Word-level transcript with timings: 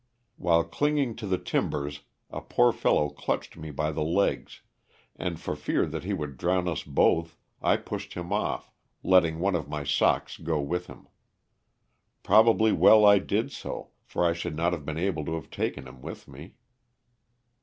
While 0.37 0.63
clinging 0.63 1.15
to 1.17 1.27
the 1.27 1.37
timbers 1.37 2.01
a 2.31 2.41
poor 2.41 2.71
fellow 2.71 3.09
clutched 3.09 3.55
me 3.55 3.69
by 3.69 3.91
the 3.91 4.01
legs, 4.01 4.61
and 5.15 5.39
for 5.39 5.55
fear 5.55 5.85
that 5.85 6.03
he 6.05 6.11
would 6.11 6.37
drown 6.39 6.67
us 6.67 6.81
both 6.81 7.37
I 7.61 7.77
pushed 7.77 8.15
him 8.15 8.33
off, 8.33 8.71
letting 9.03 9.37
one 9.37 9.53
of 9.53 9.69
my 9.69 9.83
socks 9.83 10.37
go 10.37 10.59
with 10.59 10.87
him. 10.87 11.07
Probably 12.23 12.71
well 12.71 13.05
I 13.05 13.19
did 13.19 13.51
so, 13.51 13.91
for 14.03 14.25
I 14.25 14.33
should 14.33 14.55
not 14.55 14.73
have 14.73 14.85
been 14.85 14.97
able 14.97 15.23
to 15.25 15.35
have 15.35 15.51
taken 15.51 15.87
him 15.87 16.01
with 16.01 16.27
me. 16.27 16.55